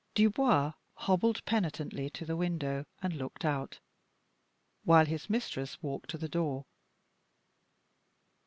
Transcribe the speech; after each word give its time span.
Dubois 0.15 0.73
hobbled 0.95 1.45
penitently 1.45 2.09
to 2.09 2.25
the 2.25 2.35
window 2.35 2.85
and 3.03 3.13
looked 3.13 3.45
out, 3.45 3.79
while 4.83 5.05
his 5.05 5.29
mistress 5.29 5.79
walked 5.83 6.09
to 6.09 6.17
the 6.17 6.27
door. 6.27 6.65